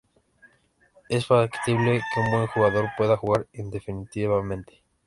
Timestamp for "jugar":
3.17-3.45